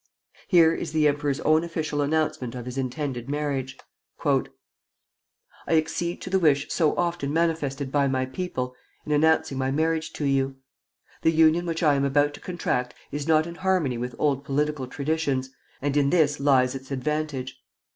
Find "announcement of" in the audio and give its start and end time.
2.01-2.65